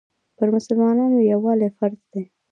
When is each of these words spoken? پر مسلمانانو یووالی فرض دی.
پر 0.37 0.47
مسلمانانو 0.55 1.19
یووالی 1.31 1.69
فرض 1.77 1.99
دی. 2.11 2.23